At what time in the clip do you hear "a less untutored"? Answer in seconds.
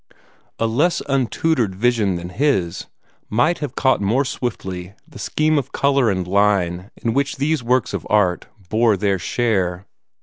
0.57-1.75